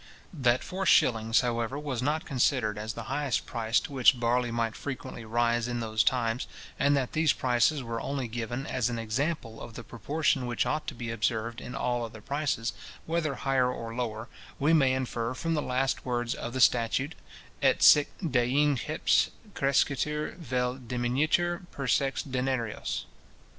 That 0.33 0.63
four 0.63 0.87
shillings, 0.87 1.41
however, 1.41 1.77
was 1.77 2.01
not 2.01 2.25
considered 2.25 2.75
as 2.75 2.93
the 2.93 3.03
highest 3.03 3.45
price 3.45 3.79
to 3.81 3.93
which 3.93 4.19
barley 4.19 4.49
might 4.49 4.75
frequently 4.75 5.25
rise 5.25 5.67
in 5.67 5.79
those 5.79 6.03
times, 6.03 6.47
and 6.79 6.97
that 6.97 7.11
these 7.13 7.33
prices 7.33 7.83
were 7.83 8.01
only 8.01 8.27
given 8.27 8.65
as 8.65 8.89
an 8.89 8.97
example 8.97 9.61
of 9.61 9.75
the 9.75 9.83
proportion 9.83 10.47
which 10.47 10.65
ought 10.65 10.87
to 10.87 10.95
be 10.95 11.11
observed 11.11 11.61
in 11.61 11.75
all 11.75 12.03
other 12.03 12.19
prices, 12.19 12.73
whether 13.05 13.35
higher 13.35 13.71
or 13.71 13.93
lower, 13.93 14.27
we 14.57 14.73
may 14.73 14.93
infer 14.93 15.35
from 15.35 15.53
the 15.53 15.61
last 15.61 16.03
words 16.03 16.33
of 16.33 16.53
the 16.53 16.61
statute: 16.61 17.13
"Et 17.61 17.83
sic 17.83 18.09
deinceps 18.27 19.29
crescetur 19.53 20.31
vel 20.39 20.79
diminuetur 20.79 21.67
per 21.69 21.85
sex 21.85 22.23
denarios." 22.23 23.05